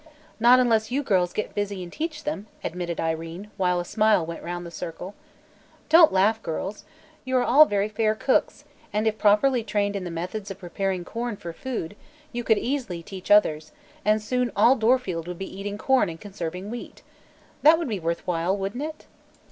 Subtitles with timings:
[0.39, 4.41] "Not unless you girls get busy and teach them," admitted Irene, while a smile went
[4.41, 5.13] round the circle.
[5.89, 6.85] "Don't laugh, girls.
[7.23, 11.05] You are all very fair cooks, and if properly trained in the methods of preparing
[11.05, 11.95] corn for food,
[12.31, 16.71] you could easily teach others, and soon all Dorfield would be eating corn and conserving
[16.71, 17.03] wheat.
[17.61, 19.05] That would be worth while, wouldn't it?"